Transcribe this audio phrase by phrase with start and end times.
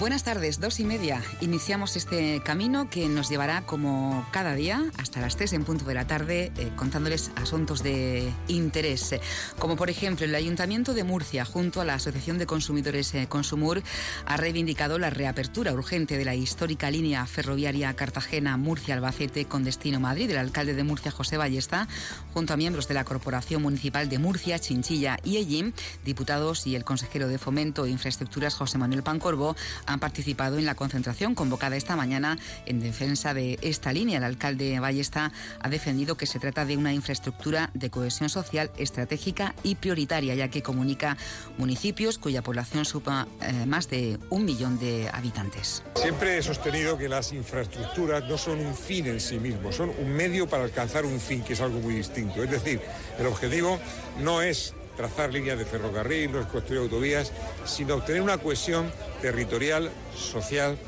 [0.00, 1.22] Buenas tardes, dos y media.
[1.40, 5.94] Iniciamos este camino que nos llevará como cada día hasta las tres en punto de
[5.94, 9.14] la tarde eh, contándoles asuntos de interés.
[9.56, 13.84] Como por ejemplo el Ayuntamiento de Murcia junto a la Asociación de Consumidores eh, Consumur
[14.26, 20.28] ha reivindicado la reapertura urgente de la histórica línea ferroviaria Cartagena-Murcia-Albacete con destino Madrid.
[20.28, 21.86] El alcalde de Murcia, José Ballesta,
[22.32, 25.72] junto a miembros de la Corporación Municipal de Murcia, Chinchilla y Ellín,
[26.04, 29.54] diputados y el consejero de Fomento e Infraestructuras, José Manuel Pancorbo,
[29.86, 34.18] han participado en la concentración convocada esta mañana en defensa de esta línea.
[34.18, 39.54] El alcalde Ballesta ha defendido que se trata de una infraestructura de cohesión social estratégica
[39.62, 41.16] y prioritaria, ya que comunica
[41.58, 45.82] municipios cuya población supa eh, más de un millón de habitantes.
[45.96, 50.12] Siempre he sostenido que las infraestructuras no son un fin en sí mismo, son un
[50.12, 52.42] medio para alcanzar un fin, que es algo muy distinto.
[52.42, 52.80] Es decir,
[53.18, 53.78] el objetivo
[54.22, 57.32] no es trazar líneas de ferrocarril, no construir autovías,
[57.64, 60.78] sino obtener una cohesión territorial, social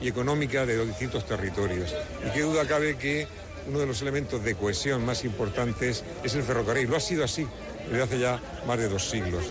[0.00, 1.94] y económica de los distintos territorios.
[2.26, 3.26] Y qué duda cabe que
[3.68, 6.88] uno de los elementos de cohesión más importantes es el ferrocarril.
[6.88, 7.46] Lo ha sido así
[7.90, 9.44] desde hace ya más de dos siglos.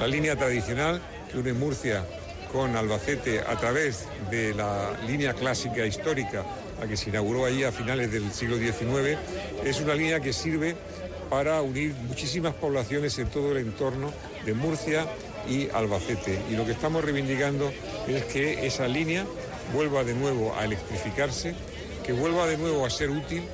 [0.00, 2.04] La línea tradicional que une Murcia
[2.52, 6.44] con Albacete a través de la línea clásica histórica,
[6.78, 9.18] la que se inauguró allí a finales del siglo XIX,
[9.64, 10.76] es una línea que sirve
[11.32, 14.12] para unir muchísimas poblaciones en todo el entorno
[14.44, 15.06] de Murcia
[15.48, 16.38] y Albacete.
[16.50, 17.72] Y lo que estamos reivindicando
[18.06, 19.24] es que esa línea
[19.72, 21.54] vuelva de nuevo a electrificarse,
[22.04, 23.44] que vuelva de nuevo a ser útil.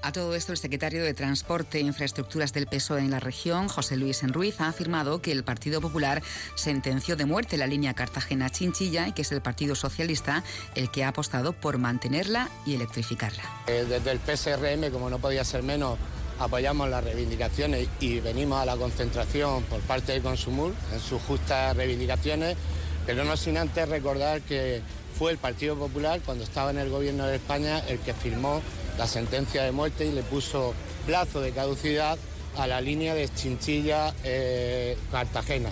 [0.00, 3.98] A todo esto, el secretario de Transporte e Infraestructuras del PSOE en la región, José
[3.98, 6.22] Luis Enruiz, ha afirmado que el Partido Popular
[6.54, 10.44] sentenció de muerte la línea Cartagena-Chinchilla y que es el Partido Socialista
[10.74, 13.42] el que ha apostado por mantenerla y electrificarla.
[13.66, 15.98] Eh, desde el PSRM, como no podía ser menos,
[16.38, 21.76] apoyamos las reivindicaciones y venimos a la concentración por parte de Consumur en sus justas
[21.76, 22.56] reivindicaciones,
[23.06, 24.82] pero no sin antes recordar que
[25.18, 28.62] fue el Partido Popular, cuando estaba en el gobierno de España, el que firmó
[28.96, 30.74] la sentencia de muerte y le puso
[31.06, 32.16] plazo de caducidad
[32.56, 35.70] a la línea de Chinchilla-Cartagena.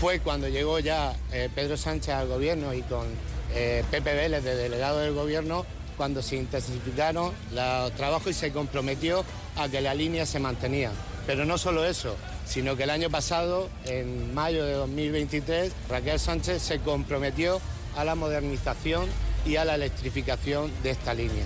[0.00, 3.06] Fue cuando llegó ya eh, Pedro Sánchez al gobierno y con
[3.54, 5.64] eh, Pepe Vélez de delegado del gobierno
[5.96, 9.24] cuando se intensificaron los trabajos y se comprometió
[9.56, 10.90] a que la línea se mantenía.
[11.26, 12.16] Pero no solo eso,
[12.46, 17.60] sino que el año pasado, en mayo de 2023, Raquel Sánchez se comprometió
[17.96, 19.06] a la modernización
[19.44, 21.44] y a la electrificación de esta línea.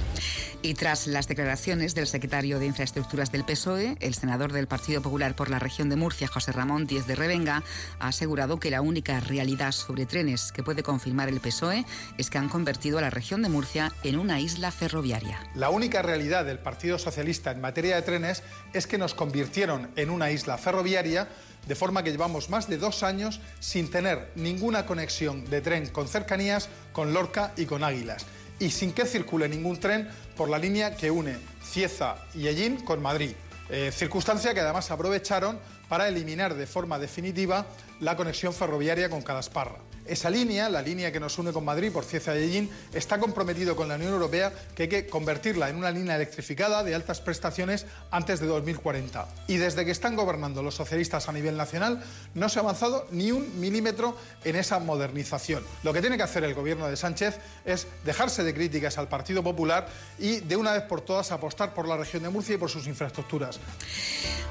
[0.60, 5.36] Y tras las declaraciones del secretario de Infraestructuras del PSOE, el senador del Partido Popular
[5.36, 7.62] por la región de Murcia, José Ramón Díez de Revenga,
[8.00, 11.84] ha asegurado que la única realidad sobre trenes que puede confirmar el PSOE
[12.18, 15.38] es que han convertido a la región de Murcia en una isla ferroviaria.
[15.54, 18.42] La única realidad del Partido Socialista en materia de trenes
[18.72, 21.28] es que nos convirtieron en una isla ferroviaria
[21.68, 26.08] de forma que llevamos más de dos años sin tener ninguna conexión de tren con
[26.08, 28.24] cercanías con Lorca y con Águilas
[28.58, 33.02] y sin que circule ningún tren por la línea que une Cieza y Ellín con
[33.02, 33.32] Madrid.
[33.68, 37.66] Eh, circunstancia que además aprovecharon para eliminar de forma definitiva
[38.00, 39.76] la conexión ferroviaria con Cadasparra.
[40.08, 43.76] Esa línea, la línea que nos une con Madrid por Cieza y Ellín, está comprometido
[43.76, 47.84] con la Unión Europea que hay que convertirla en una línea electrificada de altas prestaciones
[48.10, 49.28] antes de 2040.
[49.48, 52.02] Y desde que están gobernando los socialistas a nivel nacional,
[52.34, 55.62] no se ha avanzado ni un milímetro en esa modernización.
[55.82, 59.42] Lo que tiene que hacer el gobierno de Sánchez es dejarse de críticas al Partido
[59.42, 59.88] Popular
[60.18, 62.86] y de una vez por todas apostar por la región de Murcia y por sus
[62.86, 63.60] infraestructuras.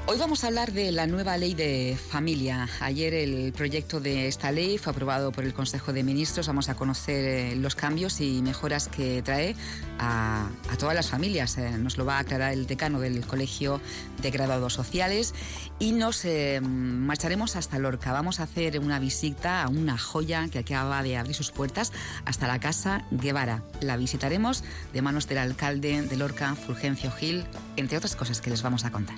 [0.06, 2.68] Hoy vamos a hablar de la nueva ley de familia.
[2.80, 6.46] Ayer el proyecto de esta ley fue aprobado por el Consejo de Ministros.
[6.46, 9.56] Vamos a conocer eh, los cambios y mejoras que trae
[9.98, 10.48] a,
[10.78, 11.58] todas las familias.
[11.58, 13.80] Eh, nos lo va a aclarar el decano del Colegio
[14.22, 15.34] de Graduados Sociales
[15.78, 18.12] y nos eh, marcharemos hasta Lorca.
[18.12, 21.92] Vamos a hacer una visita a una joya que acaba de abrir sus puertas
[22.24, 23.62] hasta la Casa Guevara.
[23.80, 27.44] La visitaremos de manos del alcalde de Lorca, Fulgencio Gil,
[27.76, 29.16] entre otras cosas que les vamos a contar.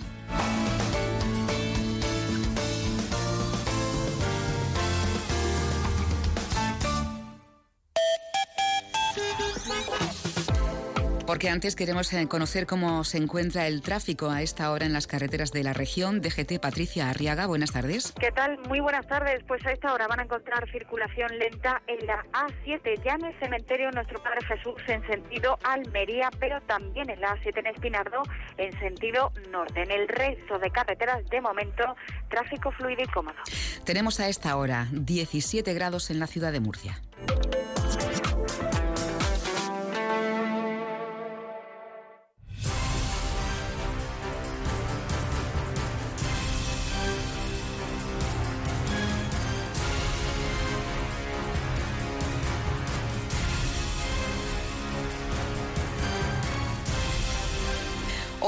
[11.31, 15.07] Porque antes queremos eh, conocer cómo se encuentra el tráfico a esta hora en las
[15.07, 16.21] carreteras de la región.
[16.21, 18.13] DGT Patricia Arriaga, buenas tardes.
[18.19, 18.59] ¿Qué tal?
[18.67, 19.41] Muy buenas tardes.
[19.47, 23.39] Pues a esta hora van a encontrar circulación lenta en la A7, ya en el
[23.39, 28.23] cementerio Nuestro Padre Jesús en sentido Almería, pero también en la A7 en Espinardo
[28.59, 29.85] en sentido norte.
[29.85, 31.95] En el resto de carreteras, de momento,
[32.29, 33.37] tráfico fluido y cómodo.
[33.85, 37.01] Tenemos a esta hora 17 grados en la ciudad de Murcia.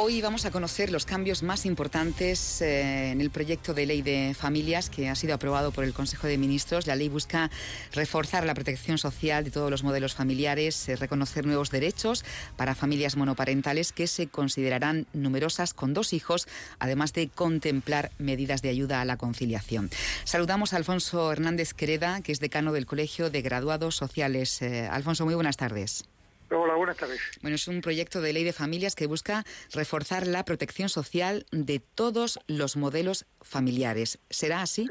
[0.05, 4.35] Hoy vamos a conocer los cambios más importantes eh, en el proyecto de ley de
[4.37, 6.89] familias que ha sido aprobado por el Consejo de Ministros.
[6.89, 7.53] La ley busca
[7.93, 12.25] reforzar la protección social de todos los modelos familiares, eh, reconocer nuevos derechos
[12.57, 16.49] para familias monoparentales que se considerarán numerosas con dos hijos,
[16.81, 19.89] además de contemplar medidas de ayuda a la conciliación.
[20.25, 24.63] Saludamos a Alfonso Hernández Quereda, que es decano del Colegio de Graduados Sociales.
[24.63, 26.09] Eh, Alfonso, muy buenas tardes.
[26.55, 27.19] Hola, buenas tardes.
[27.41, 31.81] Bueno, es un proyecto de ley de familias que busca reforzar la protección social de
[31.81, 34.19] todos los modelos familiares.
[34.29, 34.87] ¿Será así?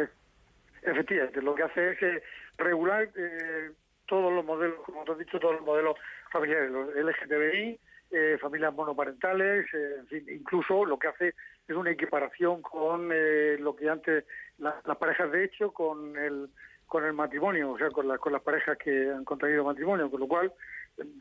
[0.82, 2.24] Efectivamente, lo que hace es eh,
[2.58, 3.72] regular eh,
[4.08, 5.98] todos los modelos, como te has dicho, todos los modelos
[6.32, 7.80] familiares, los LGTBI,
[8.10, 11.36] eh, familias monoparentales, en fin, incluso lo que hace
[11.68, 14.26] es una equiparación con lo que antes
[14.58, 16.50] las parejas de hecho con el
[16.92, 20.28] con el matrimonio, o sea, con, con las parejas que han contraído matrimonio, con lo
[20.28, 20.52] cual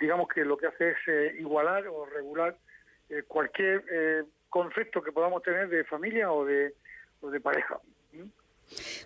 [0.00, 2.56] digamos que lo que hace es eh, igualar o regular
[3.08, 6.74] eh, cualquier eh, concepto que podamos tener de familia o de,
[7.20, 7.78] o de pareja.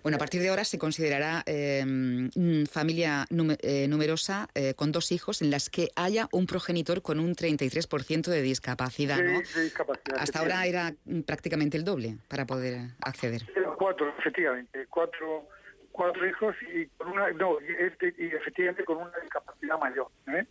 [0.03, 2.29] Bueno, a partir de ahora se considerará em,
[2.67, 8.43] familia numerosa con dos hijos en las que haya un progenitor con un 33% de
[8.43, 9.39] discapacidad, ¿no?
[9.39, 10.95] discapacidad, Hasta ahora era
[11.25, 13.41] prácticamente el doble para poder acceder.
[13.79, 15.49] Cuatro, efectivamente, cuatro
[15.95, 20.45] cuatro hijos y con una no este, y, efectivamente con una discapacidad mayor ¿eh?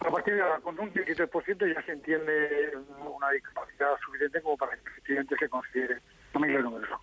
[0.00, 4.72] a partir de ahora con un 33% ya se entiende una discapacidad suficiente como para
[4.72, 5.98] que efectivamente se considere
[6.32, 6.98] familia numerosa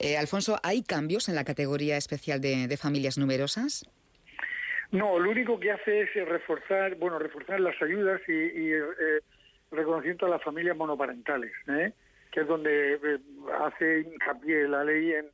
[0.00, 3.88] eh, Alfonso ¿hay cambios en la categoría especial de, familias numerosas?
[4.90, 9.20] No, lo único que hace es reforzar, bueno, reforzar las ayudas y, y eh,
[9.70, 11.92] reconocimiento a las familias monoparentales, ¿eh?
[12.30, 13.18] que es donde eh,
[13.60, 15.26] hace hincapié la ley en,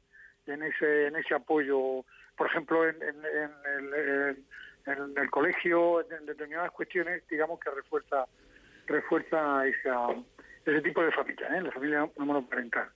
[0.47, 2.05] en ese, en ese apoyo,
[2.37, 4.45] por ejemplo, en, el,
[4.87, 8.27] en el colegio, en determinadas cuestiones, digamos que refuerza
[8.87, 10.09] refuerza esa,
[10.65, 11.63] ese tipo de familia, ¿eh?
[11.63, 12.89] la familia monoparental.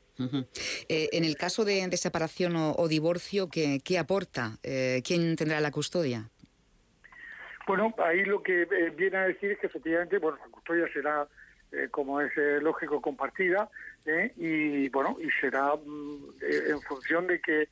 [0.89, 4.59] Eh, en el caso de, separación o, divorcio, ¿qué, qué aporta?
[4.65, 6.29] Eh, ¿Quién tendrá la custodia?
[7.67, 11.29] Bueno, ahí lo que eh, viene a decir es que efectivamente, bueno, la custodia será,
[11.91, 13.69] como es lógico, compartida,
[14.07, 14.33] ¿eh?
[14.37, 17.69] y bueno y será mm, eh, en función de que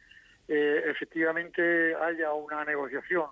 [0.49, 3.31] eh, efectivamente haya una negociación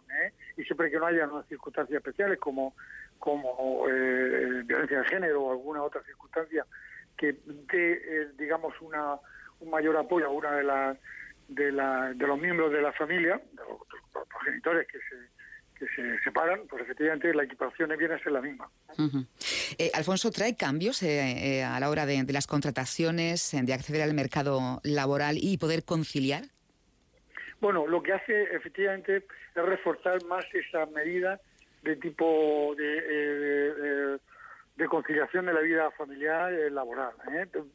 [0.56, 2.75] y siempre que no haya unas circunstancias especiales como
[3.19, 6.67] como violencia de género o alguna otra circunstancia
[7.17, 7.37] que
[7.73, 9.17] dé digamos una
[9.61, 10.99] un mayor apoyo a una de las
[11.49, 15.33] de, la, de los miembros de la familia de los progenitores que se
[15.84, 18.69] que se separan, pues efectivamente la equipación viene a ser la misma.
[19.78, 24.14] Eh, Alfonso, ¿trae cambios eh, eh, a la hora de, las contrataciones, de acceder al
[24.14, 26.44] mercado laboral y poder conciliar?
[27.60, 31.40] Bueno, lo que hace efectivamente es reforzar más esa medida
[31.82, 34.19] de tipo de,
[34.76, 37.12] de, conciliación de la vida familiar y laboral.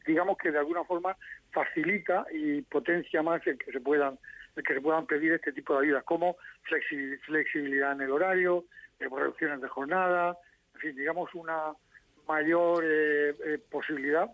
[0.06, 1.16] Digamos que de alguna forma
[1.52, 4.18] facilita y potencia más el que se puedan
[4.64, 6.36] que se puedan pedir este tipo de ayudas, como
[7.26, 8.64] flexibilidad en el horario,
[8.98, 10.36] eh, reducciones de jornada,
[10.74, 11.72] en fin, digamos una
[12.28, 14.30] mayor eh, eh, posibilidad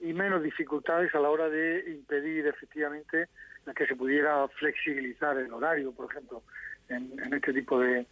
[0.00, 3.26] y menos dificultades a la hora de impedir efectivamente
[3.74, 6.42] que se pudiera flexibilizar el horario, por ejemplo,
[6.88, 8.06] en, este tipo de,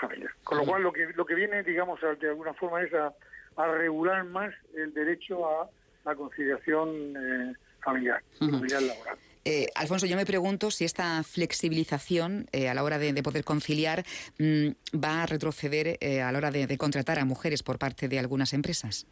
[0.00, 0.32] familias.
[0.44, 3.12] Con lo cual, lo que, lo que viene, digamos, de alguna forma es a,
[3.56, 5.68] regular más el derecho a
[6.04, 9.18] la conciliación familiar, familiar laboral.
[9.48, 14.02] Eh, Alfonso, yo me pregunto si esta flexibilización eh, a la hora de, poder conciliar
[14.40, 18.18] mm, va a retroceder eh, a la hora de, contratar a mujeres por parte de
[18.18, 19.06] algunas empresas.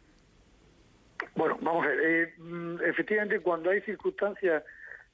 [1.35, 2.33] Bueno, vamos a ver.
[2.37, 4.61] Mm, efectivamente, cuando hay circunstancias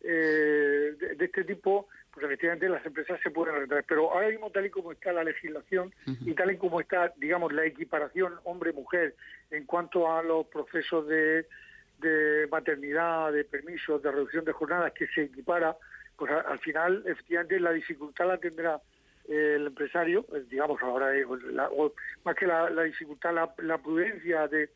[0.02, 3.86] de, este tipo, pues efectivamente las empresas se pueden retraer.
[3.88, 5.94] Pero ahora mismo, tal y como está la legislación
[6.26, 9.16] y tal y como está, digamos, la equiparación hombre-mujer
[9.52, 11.46] en cuanto a los procesos de
[12.02, 15.76] de maternidad, de permisos, de reducción de jornadas que se equipara,
[16.18, 18.82] pues al final efectivamente la dificultad la tendrá
[19.28, 21.26] el empresario, eh, digamos ahora, eh,
[22.24, 24.70] más que la, dificultad, la, prudencia de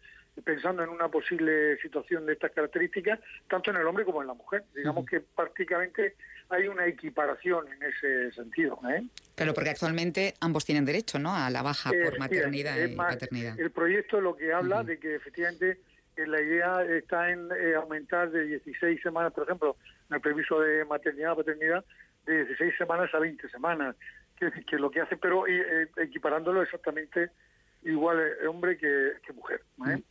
[0.43, 4.33] pensando en una posible situación de estas características, tanto en el hombre como en la
[4.33, 4.63] mujer.
[4.75, 6.15] Digamos que prácticamente
[6.49, 8.79] hay una equiparación en ese sentido.
[8.89, 9.03] ¿eh?
[9.35, 11.35] Claro, porque actualmente ambos tienen derecho ¿no?
[11.35, 13.59] a la baja por maternidad y paternidad.
[13.59, 15.79] El proyecto lo que habla de que efectivamente
[16.17, 19.75] la idea está en aumentar de 16 semanas, por ejemplo,
[20.09, 21.83] en el permiso de maternidad o paternidad,
[22.25, 23.95] de 16 semanas a 20 semanas
[24.37, 27.31] que, que lo que hace, pero eh, equiparándolo exactamente
[27.85, 29.61] igual eh, hombre que, mujer.
[29.87, 30.01] ¿eh?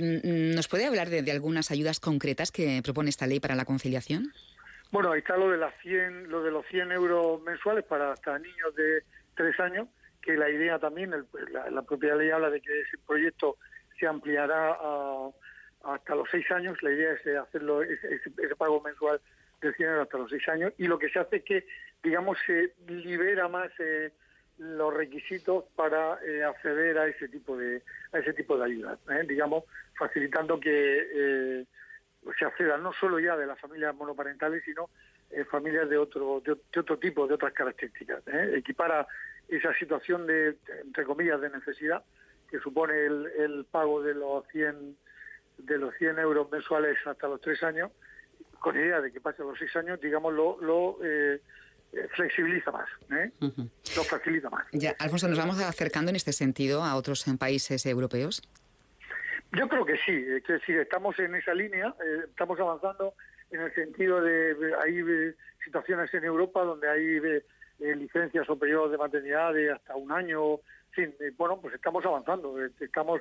[0.00, 4.32] Mm, ¿Nos puede hablar de, algunas ayudas concretas que propone esta ley para la conciliación?
[4.92, 8.38] Bueno, ahí está lo de las 100, lo de los 100 euros mensuales para hasta
[8.38, 9.02] niños de
[9.34, 9.88] 3 años,
[10.22, 11.12] que la idea también,
[11.70, 13.56] la, propia ley habla de que ese proyecto
[13.98, 14.78] se ampliará
[15.84, 19.20] hasta los 6 años, la idea es hacerlo ese, ese pago mensual
[19.60, 21.66] de 100 euros hasta los 6 años, y lo que se hace es que
[22.06, 24.12] digamos, se libera más eh,
[24.58, 29.24] los requisitos para eh, acceder a ese tipo de a ese tipo de ayudas, ¿eh?
[29.26, 29.64] digamos,
[29.98, 31.66] facilitando que
[32.38, 34.88] se acceda no solo ya de las familias monoparentales, sino
[35.50, 38.22] familias de otro de, otro tipo, de otras características.
[38.54, 39.06] Equipara
[39.48, 42.04] esa situación de entre comillas de necesidad
[42.50, 44.96] que supone el, el pago de los 100
[45.58, 47.90] de los 100 euros mensuales hasta los tres años,
[48.58, 51.40] con idea de que pase los seis años, digamos, lo, lo eh,
[52.14, 53.30] flexibiliza más, ¿eh?
[53.40, 54.66] lo facilita más.
[54.72, 58.42] Ya, Alfonso, ¿nos vamos acercando en este sentido a otros países europeos?
[59.52, 63.14] Yo creo que sí, es decir, estamos en esa línea, eh, estamos avanzando
[63.50, 65.02] en el sentido de, hay
[65.64, 67.20] situaciones en Europa donde hay
[67.78, 70.58] licencias o periodos de maternidad de hasta un año,
[70.98, 73.20] en bueno, pues estamos avanzando, estamos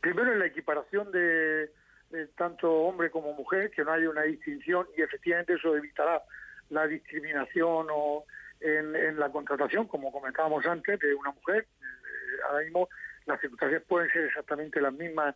[0.00, 1.70] primero en la equiparación de,
[2.36, 6.22] tanto hombre como mujer, que no haya una distinción y efectivamente eso evitará
[6.70, 8.24] la discriminación o
[8.60, 11.66] en, la contratación, como comentábamos antes, de una mujer.
[11.80, 12.88] Eh, ahora mismo
[13.26, 15.34] las circunstancias pueden ser exactamente las mismas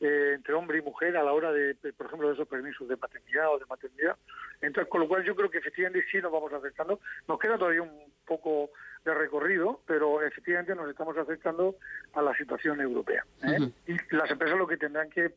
[0.00, 2.96] eh, entre hombre y mujer a la hora de, por ejemplo, de esos permisos de
[2.96, 4.16] paternidad o de maternidad.
[4.60, 7.00] Entonces, con lo cual yo creo que efectivamente sí nos vamos acercando.
[7.28, 8.70] Nos queda todavía un poco
[9.04, 11.76] de recorrido, pero efectivamente nos estamos acercando
[12.14, 13.24] a la situación europea.
[13.42, 13.70] ¿eh?
[13.86, 15.34] Y las empresas lo que tendrán que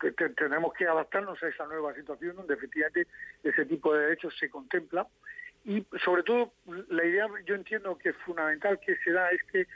[0.00, 3.06] que tenemos que adaptarnos a esa nueva situación donde efectivamente
[3.42, 5.06] ese tipo de derechos se contempla
[5.64, 6.52] y sobre todo
[6.88, 9.66] la idea yo entiendo que es fundamental que se da es que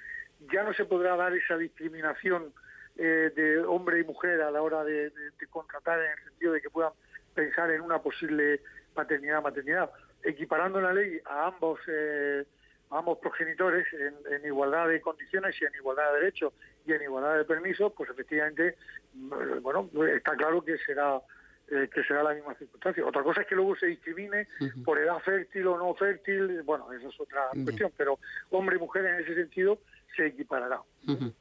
[0.52, 2.52] ya no se podrá dar esa discriminación
[2.98, 5.12] eh, de hombre y mujer a la hora de,
[5.50, 6.92] contratar en el sentido de que puedan
[7.34, 8.60] pensar en una posible
[8.94, 9.90] paternidad maternidad
[10.22, 12.44] equiparando la ley a ambos eh,
[12.90, 16.52] ambos progenitores en, igualdad de condiciones y en igualdad de derechos
[16.86, 18.76] y en igualdad de permisos, pues efectivamente,
[19.14, 21.20] mm, bueno, está claro que será
[21.68, 23.04] eh, que será la misma circunstancia.
[23.04, 24.46] Otra cosa es que luego se discrimine
[24.84, 29.04] por edad fértil o no fértil, bueno, esa es otra cuestión, pero hombre y mujer
[29.04, 29.80] en ese sentido
[30.16, 30.80] se equiparará.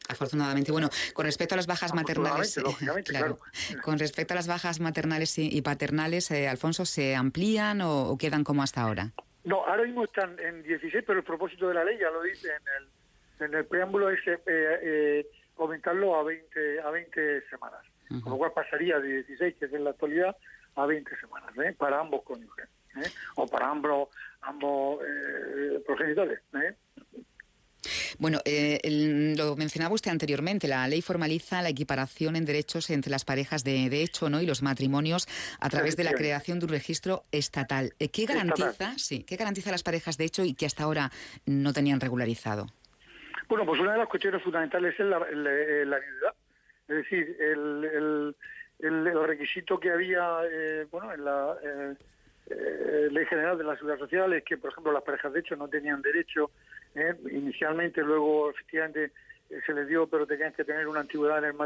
[0.09, 0.71] Afortunadamente.
[0.71, 2.59] Bueno, con respecto a las bajas maternales,
[3.05, 3.39] claro,
[3.81, 8.61] con respecto a las bajas maternales y, paternales, eh, Alfonso, ¿se amplían o quedan como
[8.61, 9.11] hasta ahora?
[9.45, 12.47] No, ahora mismo están en 16, pero el propósito de la ley ya lo dice
[12.49, 15.27] en el, en el preámbulo es eh, eh,
[15.57, 17.81] aumentarlo a 20, a 20 semanas.
[18.21, 20.35] Con lo cual pasaría de 16, que es en la actualidad,
[20.75, 21.75] a 20 semanas, ¿eh?
[21.77, 22.67] para ambos cónyuges,
[22.97, 23.09] ¿eh?
[23.35, 24.09] o para ambos,
[24.41, 24.99] ambos
[25.85, 26.39] progenitores.
[28.25, 28.79] Bueno, eh,
[29.37, 33.85] lo mencionaba usted anteriormente, la ley formaliza la equiparación en derechos entre las parejas de,
[34.01, 34.41] hecho ¿no?
[34.41, 35.27] y los matrimonios
[35.59, 37.93] a través de la creación de un registro estatal.
[37.99, 41.11] Eh, ¿Qué garantiza, sí, ¿Qué garantiza las parejas de hecho y que hasta ahora
[41.45, 42.65] no tenían regularizado?
[43.47, 45.97] Bueno, pues una de las cuestiones fundamentales es la, la,
[46.87, 48.35] Es decir, el,
[49.27, 51.57] requisito que había eh, bueno, en la
[52.47, 55.67] Ley General de la Seguridad Social es que, por ejemplo, las parejas de hecho no
[55.67, 56.51] tenían derecho
[56.95, 57.13] ¿eh?
[57.31, 59.11] Inicialmente, luego, efectivamente,
[59.49, 61.57] eh, se les dio, pero tenían que tener una antigüedad en,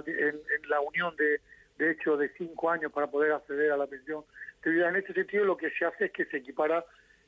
[0.68, 1.40] la unión de,
[1.78, 4.24] de hecho de cinco años para poder acceder a la pensión
[4.64, 4.90] de vida.
[4.90, 6.84] En este sentido, lo que se hace es que se equipara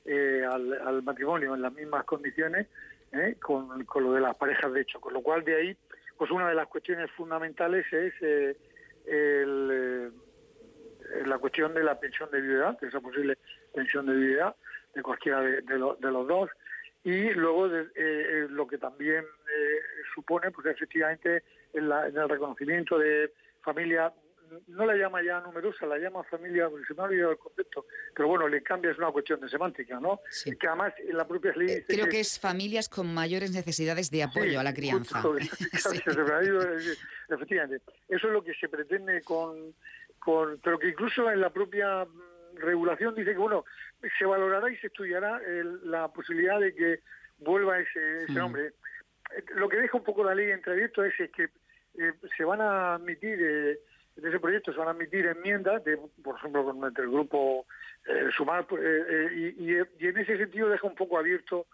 [0.06, 2.68] eh, al, matrimonio en las mismas condiciones
[3.42, 5.00] con, con, lo de las parejas de hecho.
[5.00, 5.78] Con lo cual, de ahí,
[6.18, 8.14] pues una de las cuestiones fundamentales es
[9.06, 10.12] el,
[11.42, 13.38] cuestión de la pensión de viudedad, de esa posible
[13.74, 14.56] pensión de viudedad
[14.96, 16.50] de cualquiera de, de los dos
[17.04, 19.80] y luego eh, eh, lo que también eh,
[20.14, 21.44] supone, pues efectivamente,
[21.74, 23.34] en, el reconocimiento de
[23.64, 24.14] familia,
[24.68, 27.86] no la llama ya numerosa, la llama familia, porque se me ha olvidado el concepto,
[28.14, 30.20] pero bueno, le cambia, es una cuestión de semántica, ¿no?
[30.44, 31.84] Que además en la propia ley...
[31.88, 35.24] creo que, es familias con mayores necesidades de apoyo a la crianza.
[37.30, 39.74] efectivamente, eso es lo que se pretende con,
[40.22, 40.60] con...
[40.64, 42.08] Pero que incluso en la propia
[42.56, 43.66] regulación dice que, bueno,
[44.18, 45.42] se valorará y se estudiará
[45.84, 47.00] la posibilidad de que
[47.40, 48.74] vuelva ese, ese nombre.
[49.56, 51.50] Lo que deja un poco la ley entreabierto es, es que
[52.38, 56.64] se van a admitir, en ese proyecto se van a admitir enmiendas, de, por ejemplo,
[56.66, 57.66] con el grupo
[58.36, 58.66] Sumar,
[59.34, 61.66] y, y en ese sentido deja un poco abierto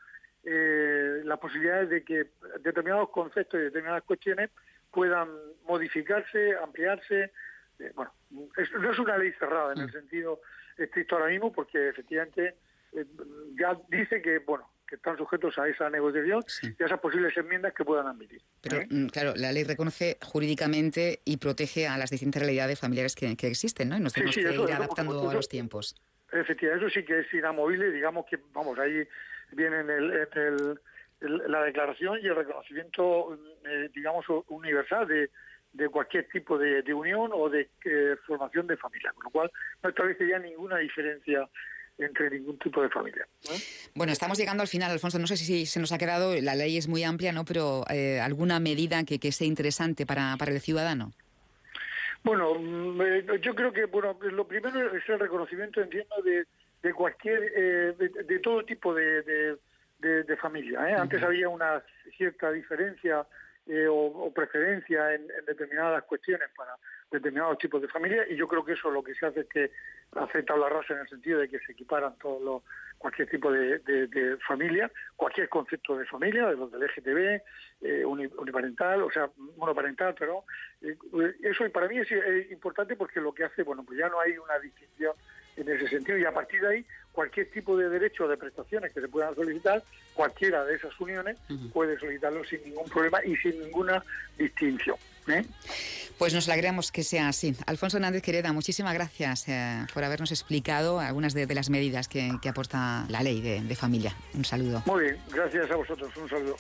[0.50, 2.28] eh, las posibilidades de que
[2.62, 4.50] determinados conceptos y determinadas cuestiones
[4.92, 5.28] puedan
[5.68, 7.32] modificarse, ampliarse.
[7.80, 9.92] Eh, bueno, no es una ley cerrada en el mm.
[9.92, 10.42] sentido
[10.78, 12.56] estricto ahora mismo, porque efectivamente
[12.94, 13.06] eh,
[13.60, 17.74] ya dice que, bueno, que están sujetos a esa negociación y a esas posibles enmiendas
[17.74, 18.42] que puedan admitir.
[18.62, 23.36] Pero, mm, claro, la ley reconoce jurídicamente y protege a las distintas realidades familiares que,
[23.48, 23.98] existen, ¿no?
[23.98, 25.96] Y nos tenemos que ir adaptando a los tiempos.
[26.32, 29.08] Efectivamente, eso sí que es inamovible, digamos que, vamos, ahí
[29.52, 30.80] viene en, el,
[31.20, 35.30] la declaración y el reconocimiento, eh, digamos, universal de,
[35.78, 39.52] de cualquier tipo de, unión o de eh, formación de familia, con lo cual
[39.84, 41.48] no establece ya ninguna diferencia
[42.00, 43.28] entre ningún tipo de familia.
[43.96, 45.18] Bueno, estamos llegando al final, Alfonso.
[45.20, 47.46] No sé si se nos ha quedado, la ley es muy amplia, ¿no?
[47.46, 51.14] Pero eh, alguna medida que, que sea interesante para, para el ciudadano.
[52.24, 56.46] Bueno, mm, yo creo que bueno, lo primero es el reconocimiento, entiendo, de,
[56.84, 59.24] de cualquier, eh, de, todo tipo de,
[60.00, 60.90] de, familia.
[60.90, 60.94] ¿eh?
[60.94, 61.82] Antes había una
[62.18, 63.26] cierta diferencia
[63.70, 66.76] eh, o, preferencia en, determinadas cuestiones para
[67.12, 69.72] determinados tipos de familia y yo creo que eso lo que se hace es que
[70.14, 72.64] hace tabla rasa en el sentido de que se equiparan todos los
[72.98, 77.42] cualquier tipo de, familia, cualquier concepto de familia, de los del LGTB,
[77.82, 80.46] eh, uniparental, o sea, monoparental, pero
[81.44, 84.38] eso para mí es, es importante porque lo que hace, bueno, pues ya no hay
[84.38, 85.14] una distinción
[85.58, 88.94] en ese sentido y a partir de ahí cualquier tipo de derecho o de prestaciones
[88.94, 89.84] que se puedan solicitar,
[90.14, 91.38] cualquiera de esas uniones
[91.74, 94.04] puede solicitarlo sin ningún problema y sin ninguna
[94.38, 94.98] distinción.
[95.28, 95.44] ¿eh?
[96.18, 97.56] Pues nos alegramos que sea así.
[97.66, 103.06] Alfonso Hernández Quereda, muchísimas gracias eh, por habernos explicado algunas de, las medidas que, aporta
[103.10, 104.16] la ley de, de familia.
[104.36, 104.84] Un saludo.
[104.86, 106.16] Muy bien, gracias a vosotros.
[106.18, 106.56] Un saludo.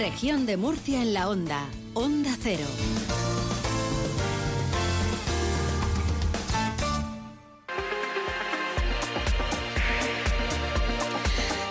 [0.00, 1.68] Región de Murcia en la onda.
[1.92, 2.64] Onda Cero.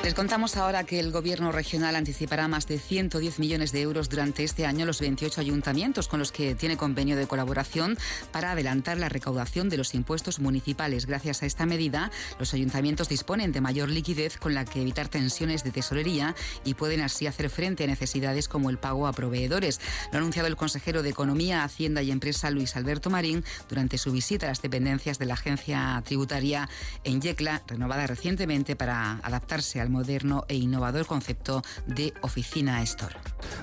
[0.10, 4.44] Les contamos ahora que el Gobierno regional anticipará más de 110 millones de euros durante
[4.44, 7.96] este año a los 28 ayuntamientos con los que tiene convenio de colaboración
[8.32, 11.06] para adelantar la recaudación de los impuestos municipales.
[11.06, 15.64] Gracias a esta medida, los ayuntamientos disponen de mayor liquidez con la que evitar tensiones
[15.64, 16.34] de tesorería
[16.66, 19.80] y pueden así hacer frente a necesidades como el pago a proveedores.
[20.12, 24.12] Lo ha anunciado el consejero de Economía, Hacienda y Empresa, Luis Alberto Marín, durante su
[24.12, 26.68] visita a las dependencias de la agencia tributaria
[27.04, 33.16] en Yecla, renovada recientemente para adaptarse al moderno e innovador concepto de oficina store.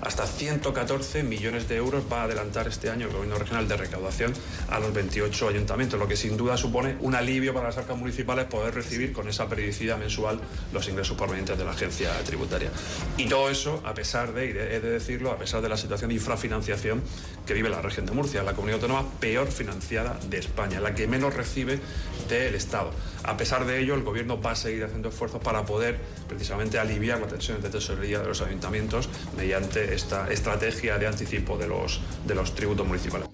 [0.02, 4.34] Hasta 114 millones de euros va a adelantar este año el Gobierno Regional de recaudación
[4.68, 8.44] a los 28 ayuntamientos, lo que sin duda supone un alivio para las arcas municipales
[8.44, 10.38] poder recibir con esa periodicidad mensual
[10.72, 12.70] los ingresos provenientes de la agencia tributaria.
[13.16, 16.08] Y todo eso, a pesar de, y he de decirlo, a pesar de la situación
[16.08, 17.02] de infrafinanciación
[17.46, 21.06] que vive la región de Murcia, la comunidad autónoma peor financiada de España, la que
[21.06, 21.80] menos recibe
[22.28, 22.90] del Estado.
[23.22, 27.20] A pesar de ello, el Gobierno va a seguir haciendo esfuerzos para poder precisamente aliviar
[27.20, 32.34] la tensión de tesorería de los ayuntamientos mediante esta estrategia de anticipo de los, de
[32.34, 33.28] los tributos municipales.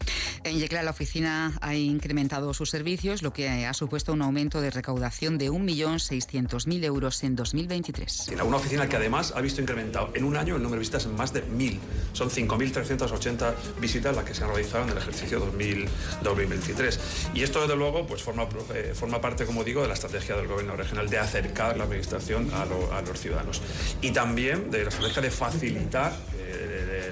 [0.45, 4.71] En Yecla la oficina ha incrementado sus servicios, lo que ha supuesto un aumento de
[4.71, 8.29] recaudación de 1.600.000 euros en 2023.
[8.29, 11.05] En una oficina que además ha visto incrementado en un año el número de visitas
[11.05, 11.79] en más de 1.000.
[12.13, 17.01] Son 5.380 visitas las que se han realizado en el ejercicio 2023.
[17.35, 20.49] Y esto, desde luego, pues forma, eh, forma parte, como digo, de la estrategia del
[20.49, 22.65] Gobierno regional de acercar la administración a,
[23.03, 23.63] los ciudadanos.
[24.01, 26.13] Y también de la estrategia de facilitar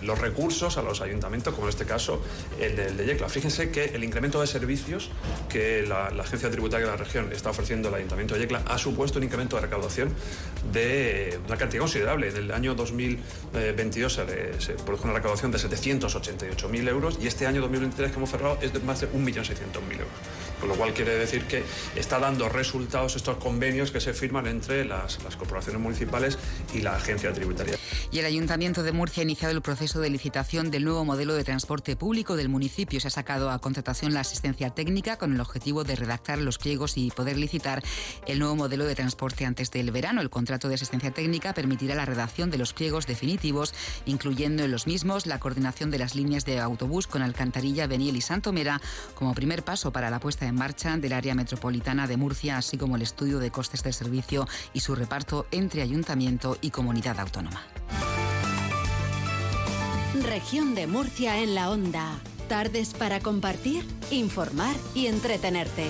[0.03, 2.23] los recursos a los ayuntamientos, como en este caso
[2.59, 3.20] el de, Yecla.
[3.29, 5.11] Fíjense que el incremento de servicios
[5.49, 9.19] que la, Agencia Tributaria de la región está ofreciendo al Ayuntamiento de Yecla ha supuesto
[9.19, 10.15] un incremento de recaudación
[10.73, 12.29] de una cantidad considerable.
[12.29, 14.21] En el año 2022
[14.59, 18.73] se, produjo una recaudación de 788.000 euros y este año 2023 que hemos cerrado es
[18.73, 20.09] de más de 1.600.000 euros.
[20.61, 21.63] Con lo cual quiere decir que
[21.97, 26.39] está dando resultados estos convenios que se firman entre las, corporaciones municipales
[26.75, 27.77] y la agencia tributaria.
[28.13, 31.45] Y el Ayuntamiento de Murcia ha iniciado el proceso de licitación del nuevo modelo de
[31.45, 33.01] transporte público del municipio.
[33.11, 37.11] Ha sacado a contratación la asistencia técnica con el objetivo de redactar los pliegos y
[37.11, 37.83] poder licitar
[38.27, 40.21] el nuevo modelo de transporte antes del verano.
[40.21, 43.75] El contrato de asistencia técnica permitirá la redacción de los pliegos definitivos,
[44.07, 48.21] incluyendo en los mismos la coordinación de las líneas de autobús con Alcantarilla, Beniel y
[48.21, 48.81] Santomera
[49.15, 52.95] como primer paso para la puesta en marcha del área metropolitana de Murcia, así como
[52.95, 57.63] el estudio de costes del servicio y su reparto entre ayuntamiento y comunidad autónoma.
[60.23, 62.21] Región de Murcia en la onda.
[62.51, 65.87] Tardes para compartir, informar y entretenerte.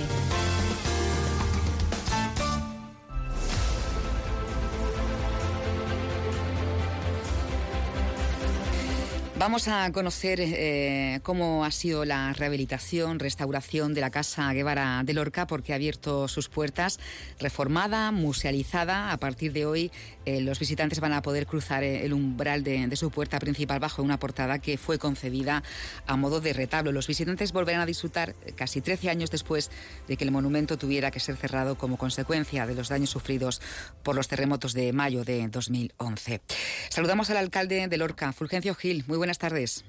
[9.40, 15.14] Vamos a conocer eh, cómo ha sido la rehabilitación, restauración de la Casa Guevara de
[15.14, 17.01] Lorca, porque ha abierto sus puertas,
[17.38, 19.12] reformada, musealizada.
[19.12, 19.92] A partir de hoy,
[20.31, 23.81] eh, los visitantes van a poder cruzar eh, el umbral de, de, su puerta principal
[23.81, 25.62] bajo una portada que fue concebida
[26.07, 26.93] a modo de retablo.
[26.93, 29.71] Los visitantes volverán a disfrutar casi 13 años después
[30.09, 33.61] de que el monumento tuviera que ser cerrado como consecuencia de los daños sufridos
[34.03, 36.40] por los terremotos de mayo de 2011.
[36.88, 39.05] Saludamos al alcalde de Lorca, Fulgencio Gil.
[39.07, 39.85] Muy buenas tardes.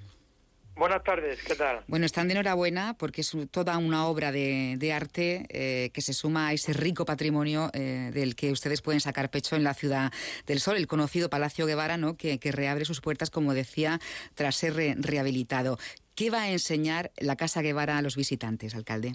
[0.76, 1.84] Buenas tardes, ¿qué tal?
[1.88, 6.14] Bueno, están de enhorabuena porque es toda una obra de, de arte eh, que se
[6.14, 10.12] suma a ese rico patrimonio eh, del que ustedes pueden sacar pecho en la Ciudad
[10.48, 12.18] del Sol, el conocido Palacio Guevara, ¿no?
[12.18, 14.00] que, que reabre sus puertas, como decía,
[14.34, 15.78] tras ser re rehabilitado.
[16.16, 19.14] ¿Qué va a enseñar la Casa Guevara a los visitantes, alcalde?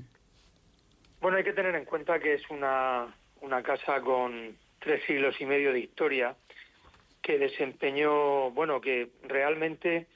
[1.20, 5.46] Bueno, hay que tener en cuenta que es una, una casa con tres siglos y
[5.46, 6.36] medio de historia
[7.22, 10.06] que desempeñó, bueno, que realmente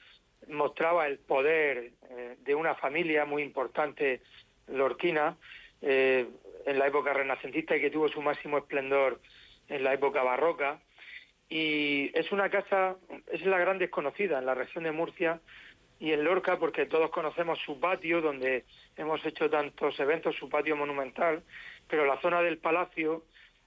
[0.49, 4.21] mostraba el poder eh, de una familia muy importante
[4.67, 5.37] lorquina
[5.81, 6.27] eh,
[6.65, 9.19] en la época renacentista y que tuvo su máximo esplendor
[9.67, 10.79] en la época barroca.
[11.49, 12.95] Y es una casa,
[13.31, 15.41] es la gran desconocida en la región de Murcia
[15.99, 18.65] y en Lorca porque todos conocemos su patio donde
[18.97, 21.43] hemos hecho tantos eventos, su patio monumental,
[21.87, 23.23] pero la zona del palacio,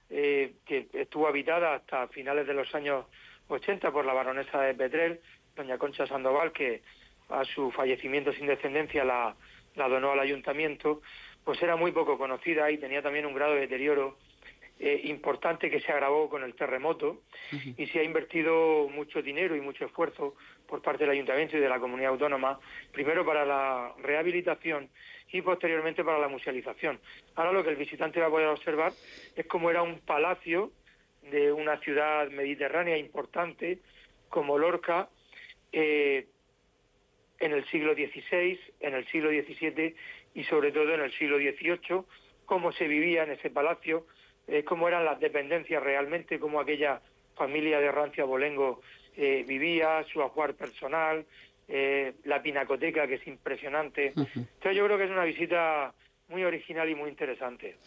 [0.09, 3.05] eh, que estuvo habitada hasta finales de los años
[3.47, 5.21] 80 por la baronesa de Petrel,
[5.55, 6.81] doña Concha Sandoval, que
[7.29, 9.35] a su fallecimiento sin descendencia la,
[9.75, 11.01] la donó al ayuntamiento,
[11.43, 14.17] pues era muy poco conocida y tenía también un grado de deterioro
[14.77, 17.21] eh, importante que se agravó con el terremoto
[17.53, 17.75] uh -huh.
[17.77, 20.35] y se ha invertido mucho dinero y mucho esfuerzo
[20.67, 22.59] por parte del ayuntamiento y de la comunidad autónoma,
[22.91, 24.89] primero para la rehabilitación
[25.31, 26.99] y posteriormente para la musealización.
[27.35, 28.91] Ahora lo que el visitante va a poder observar
[29.35, 30.71] es cómo era un palacio
[31.21, 33.79] de una ciudad mediterránea importante
[34.29, 35.07] como Lorca
[35.75, 36.25] eh,
[37.39, 39.93] en el siglo XVI, en el siglo XVII
[40.33, 42.03] y sobre todo en el siglo XVIII,
[42.45, 44.07] cómo se vivía en ese palacio,
[44.47, 47.01] eh, cómo eran las dependencias realmente, cómo aquella
[47.35, 48.81] familia de Rancia Bolengo
[49.17, 51.25] eh, vivía, su ajuar personal,
[51.67, 54.13] eh, la pinacoteca que es impresionante.
[54.15, 55.93] Entonces yo creo que es una visita
[56.27, 57.77] muy original y muy interesante.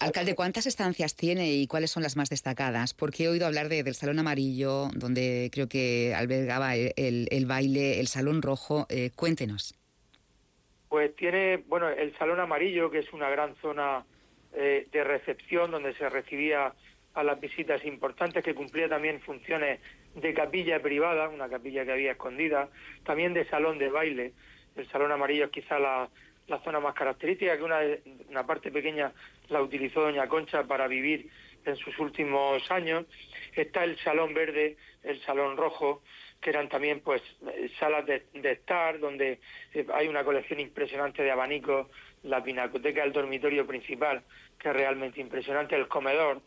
[0.00, 2.94] Alcalde, ¿cuántas estancias tiene y cuáles son las más destacadas?
[2.94, 7.46] Porque he oído hablar de, del Salón Amarillo, donde creo que albergaba el, el, el
[7.46, 8.86] baile, el Salón Rojo.
[8.88, 9.74] Eh, cuéntenos.
[10.88, 14.04] Pues tiene, bueno, el Salón Amarillo, que es una gran zona
[14.54, 16.72] eh, de recepción donde se recibía
[17.14, 19.80] a las visitas importantes, que cumplía también funciones
[20.14, 22.68] de capilla privada, una capilla que había escondida,
[23.04, 24.32] también de salón de baile.
[24.76, 26.10] El Salón Amarillo es quizá la
[26.48, 27.80] la zona más característica, que una,
[28.28, 29.12] una parte pequeña
[29.48, 31.28] la utilizó doña Concha para vivir
[31.64, 33.04] en sus últimos años.
[33.54, 36.02] Está el Salón Verde, el Salón Rojo,
[36.40, 37.22] que eran también pues
[37.78, 39.40] salas de, estar, donde
[39.94, 41.88] hay una colección impresionante de abanicos,
[42.22, 44.22] la pinacoteca del dormitorio principal,
[44.58, 46.40] que es realmente impresionante, el comedor,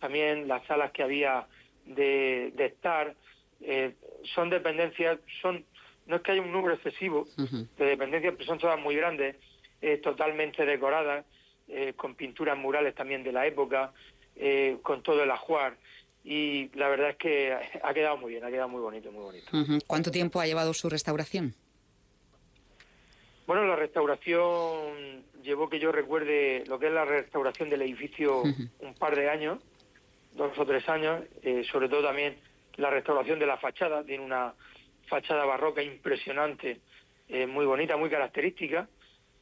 [0.00, 1.46] también las salas que había
[1.86, 3.14] de, de estar,
[3.60, 3.94] eh,
[4.34, 5.64] son dependencias, son
[6.06, 7.68] no es que haya un número excesivo uh -huh.
[7.76, 9.36] de dependencias, pero son todas muy grandes,
[9.80, 11.24] eh, totalmente decoradas,
[11.68, 13.92] eh, con pinturas murales también de la época,
[14.36, 15.76] eh, con todo el ajuar.
[16.24, 19.46] Y la verdad es que ha quedado muy bien, ha quedado muy bonito, muy bonito.
[19.52, 19.84] Uh -huh.
[19.86, 21.54] ¿Cuánto tiempo ha llevado su restauración?
[23.46, 28.46] Bueno, la restauración llevó que yo recuerde lo que es la restauración del edificio uh
[28.46, 28.70] -huh.
[28.80, 29.58] un par de años,
[30.34, 31.22] dos o tres años,
[31.70, 32.36] sobre todo también
[32.76, 34.54] la restauración de la fachada, tiene una
[35.08, 36.80] fachada barroca impresionante,
[37.28, 38.88] eh, muy bonita, muy característica,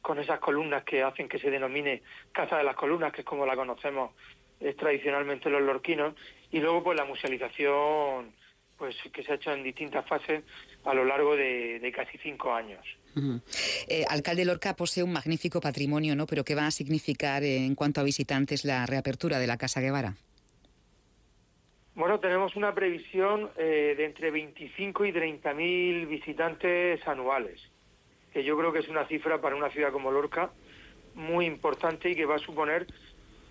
[0.01, 3.45] con esas columnas que hacen que se denomine Casa de las Columnas, que es como
[3.45, 4.11] la conocemos
[4.59, 6.15] eh, tradicionalmente los lorquinos,
[6.51, 8.33] y luego pues la musealización
[8.77, 10.43] pues que se ha hecho en distintas fases
[10.83, 12.85] a lo largo de, casi cinco años.
[13.87, 16.25] Eh, alcalde Lorca posee un magnífico patrimonio, ¿no?
[16.25, 19.79] Pero ¿qué va a significar eh, en cuanto a visitantes la reapertura de la Casa
[19.79, 20.15] Guevara?
[21.95, 27.69] Bueno, tenemos una previsión eh, de entre 25 y 30 mil visitantes anuales,
[28.31, 30.49] que yo creo que es una cifra para una ciudad como Lorca
[31.13, 32.87] muy importante y que va a suponer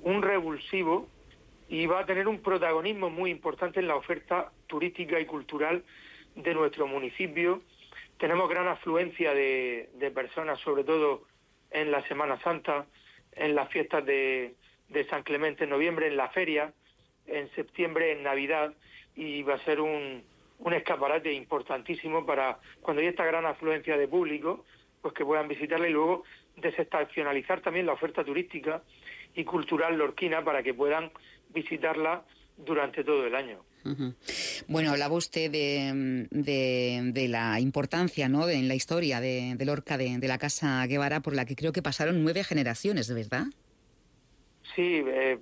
[0.00, 1.08] un revulsivo
[1.68, 5.84] y va a tener un protagonismo muy importante en la oferta turística y cultural
[6.34, 7.62] de nuestro municipio.
[8.18, 11.22] Tenemos gran afluencia de, personas, sobre todo
[11.70, 12.86] en la Semana Santa,
[13.36, 14.56] en las fiestas de,
[14.88, 16.72] de San Clemente en noviembre, en la feria
[17.32, 18.74] en septiembre, en Navidad,
[19.16, 20.22] y va a ser un,
[20.58, 24.64] un escaparate importantísimo para cuando hay esta gran afluencia de público,
[25.00, 26.24] pues que puedan visitarla y luego
[26.56, 28.82] desestacionalizar también la oferta turística
[29.34, 31.10] y cultural lorquina para que puedan
[31.52, 32.22] visitarla
[32.56, 33.64] durante todo el año.
[34.68, 38.48] Bueno, hablaba usted de, de, la importancia ¿no?
[38.48, 42.22] en la historia de, Lorca, de, la Casa Guevara, por la que creo que pasaron
[42.22, 43.46] nueve generaciones, ¿de verdad?
[44.76, 45.38] Sí, eh,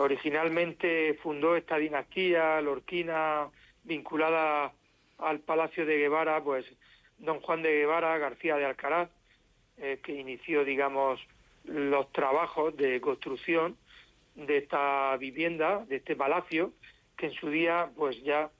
[0.00, 3.48] originalmente fundó esta dinastía lorquina
[3.84, 4.72] vinculada
[5.18, 6.64] al Palacio de Guevara, pues
[7.18, 9.10] don Juan de Guevara García de Alcaraz,
[9.76, 11.20] eh, que inició, digamos,
[11.64, 13.76] los trabajos de construcción
[14.34, 16.72] de esta vivienda, de este palacio,
[17.18, 18.50] que en su día, pues ya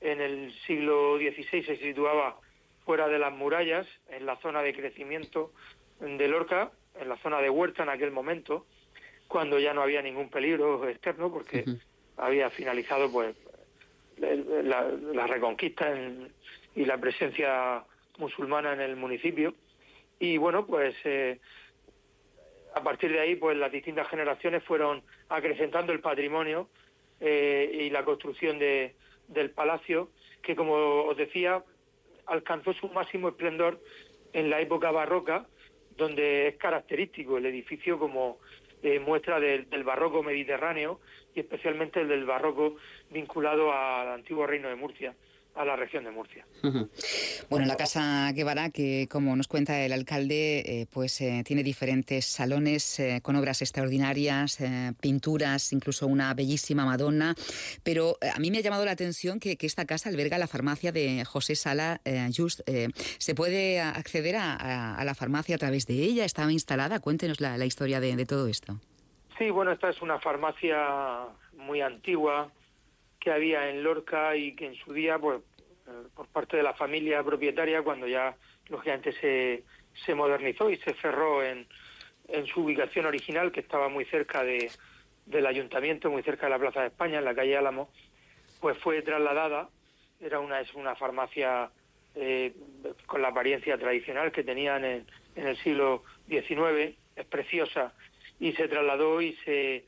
[0.00, 2.38] en el siglo XVI se situaba
[2.84, 5.52] fuera de las murallas, en la zona de crecimiento
[5.98, 8.66] de Lorca, en la zona de Huerta en aquel momento,
[9.28, 11.64] cuando ya no había ningún peligro externo, porque
[12.16, 13.34] había finalizado pues
[14.18, 15.92] la, reconquista
[16.74, 17.84] y la presencia
[18.18, 19.54] musulmana en el municipio.
[20.18, 21.40] Y bueno, pues eh,
[22.74, 26.68] a partir de ahí, pues las distintas generaciones fueron acrecentando el patrimonio
[27.20, 28.94] eh, y la construcción de,
[29.28, 30.10] del palacio,
[30.42, 31.62] que como os decía,
[32.26, 33.80] alcanzó su máximo esplendor
[34.32, 35.46] en la época barroca,
[35.96, 38.38] donde es característico el edificio como
[38.84, 41.00] eh, muestra del barroco mediterráneo
[41.34, 42.76] y especialmente el del barroco
[43.10, 45.14] vinculado al antiguo reino de Murcia
[45.54, 46.44] a la región de Murcia.
[47.48, 52.26] Bueno, la Casa Guevara, que como nos cuenta el alcalde, eh, pues eh, tiene diferentes
[52.26, 54.58] salones eh, con obras extraordinarias,
[55.00, 57.34] pinturas, incluso una bellísima Madonna,
[57.82, 61.24] pero a mí me ha llamado la atención que, esta casa alberga la farmacia de
[61.24, 61.98] José Sala
[62.36, 62.60] Just.
[63.18, 66.26] ¿Se puede acceder a, la farmacia a través de ella?
[66.26, 67.00] ¿Estaba instalada?
[67.00, 68.78] Cuéntenos la, historia de, de todo esto.
[69.38, 72.50] Sí, bueno, esta es una farmacia muy antigua,
[73.24, 75.40] que había en Lorca y que en su día, pues,
[75.86, 78.36] eh, por parte de la familia propietaria, cuando ya
[78.68, 79.64] lógicamente se,
[80.04, 81.66] se modernizó y se cerró en,
[82.52, 84.70] su ubicación original, que estaba muy cerca de,
[85.26, 87.90] del ayuntamiento, muy cerca de la Plaza de España, en la calle Álamo,
[88.60, 89.68] pues fue trasladada.
[90.20, 91.70] Era una, es una farmacia
[92.14, 92.54] eh,
[93.06, 97.94] con la apariencia tradicional que tenían en, en el siglo XIX, es preciosa,
[98.38, 99.84] y se trasladó y se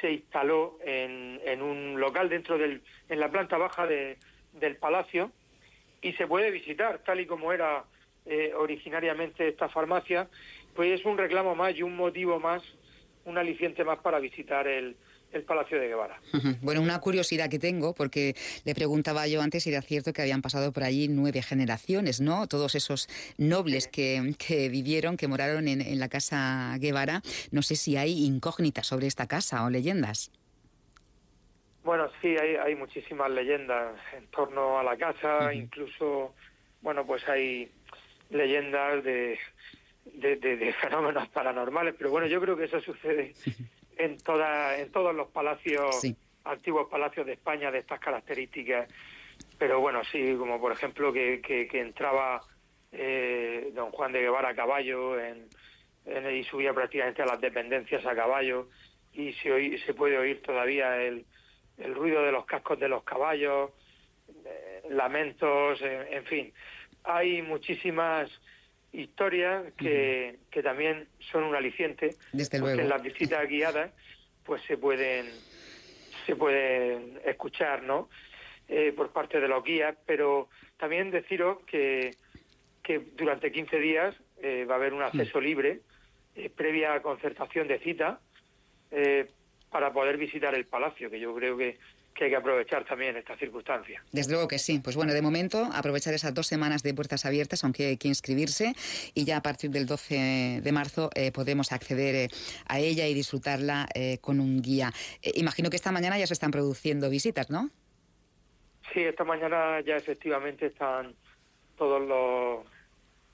[0.00, 4.16] se instaló en, en un local dentro del, en la planta baja de,
[4.52, 5.32] del palacio
[6.00, 7.84] y se puede visitar tal y como era
[8.26, 10.28] eh, originariamente esta farmacia,
[10.74, 12.62] pues es un reclamo más y un motivo más,
[13.24, 14.96] un aliciente más para visitar el,
[15.32, 16.20] el Palacio de Guevara.
[16.62, 20.42] Bueno, una curiosidad que tengo, porque le preguntaba yo antes si era cierto que habían
[20.42, 22.46] pasado por allí nueve generaciones, ¿no?
[22.46, 27.22] Todos esos nobles que, que vivieron, que moraron en, en, la casa Guevara.
[27.50, 30.30] No sé si hay incógnitas sobre esta casa o leyendas.
[31.84, 36.34] Bueno, sí, hay, hay muchísimas leyendas en torno a la casa, incluso,
[36.82, 37.70] bueno, pues hay
[38.30, 39.38] leyendas de,
[40.04, 43.32] de, de, fenómenos paranormales, pero bueno, yo creo que eso sucede
[43.98, 46.02] en, toda, en todos los palacios,
[46.44, 48.88] antiguos palacios de España de estas características.
[49.58, 52.40] Pero bueno, sí, como por ejemplo que, que, entraba
[52.92, 55.48] eh, don Juan de Guevara a caballo en,
[56.32, 58.68] y subía prácticamente a las dependencias a caballo
[59.12, 61.26] y se, se puede oír todavía el,
[61.78, 63.70] el ruido de los cascos de los caballos,
[64.44, 66.52] eh, lamentos, en, fin.
[67.04, 68.30] Hay muchísimas
[68.92, 72.16] historias que, que también son un aliciente.
[72.32, 72.80] Desde luego.
[72.80, 73.90] en las visitas guiadas
[74.44, 75.26] pues se pueden
[76.26, 78.08] se pueden escuchar, ¿no?
[78.68, 82.14] Eh, por parte de los guías, pero también deciros que,
[82.82, 85.80] que durante 15 días eh, va a haber un acceso libre,
[86.34, 88.20] eh, previa concertación de cita,
[89.70, 91.76] para poder visitar el palacio, que yo creo que
[92.18, 94.02] que hay que aprovechar también esta circunstancia.
[94.10, 94.80] Desde luego que sí.
[94.82, 98.74] Pues bueno, de momento aprovechar esas dos semanas de puertas abiertas, aunque hay que inscribirse,
[99.14, 102.28] y ya a partir del 12 de marzo eh, podemos acceder eh,
[102.66, 104.92] a ella y disfrutarla eh, con un guía.
[105.34, 107.70] imagino que esta mañana ya se están produciendo visitas, ¿no?
[108.92, 111.14] Sí, esta mañana ya efectivamente están
[111.76, 112.66] todos los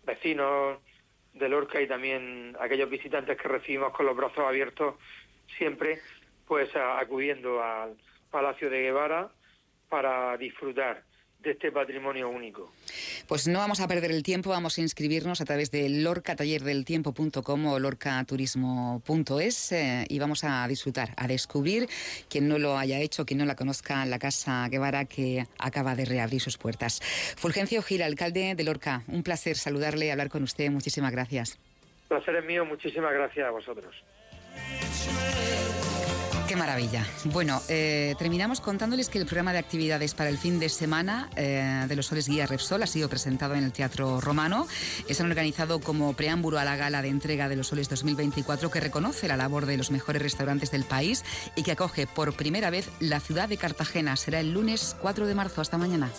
[0.04, 0.78] vecinos
[1.32, 4.96] de Lorca y también aquellos visitantes que recibimos con los brazos abiertos
[5.56, 6.00] siempre,
[6.46, 7.96] pues acudiendo al
[8.34, 9.30] Palacio de Guevara
[9.88, 11.04] para disfrutar
[11.38, 12.72] de este patrimonio único.
[13.28, 17.78] Pues no vamos a perder el tiempo, vamos a inscribirnos a través de lorcatallerdeltiempo.com o
[17.78, 21.86] lorcaturismo.es eh, y vamos a disfrutar, a descubrir
[22.28, 26.04] quien no lo haya hecho, quien no la conozca, la Casa Guevara que acaba de
[26.04, 27.00] reabrir sus puertas.
[27.36, 30.72] Fulgencio Gil, alcalde de Lorca, un placer saludarle y hablar con usted.
[30.72, 31.60] Muchísimas gracias.
[32.08, 33.94] Placer es mío, muchísimas gracias a vosotros.
[36.56, 37.06] Maravilla.
[37.24, 41.84] Bueno, eh, terminamos contándoles que el programa de actividades para el fin de semana eh,
[41.88, 44.66] de los Soles Guía Repsol ha sido presentado en el Teatro Romano.
[45.08, 49.28] Están organizado como preámbulo a la gala de entrega de los Soles 2024 que reconoce
[49.28, 51.24] la labor de los mejores restaurantes del país
[51.56, 54.16] y que acoge por primera vez la ciudad de Cartagena.
[54.16, 55.60] Será el lunes 4 de marzo.
[55.60, 56.10] Hasta mañana.